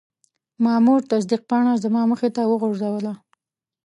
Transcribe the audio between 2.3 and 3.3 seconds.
ته وغورځوله.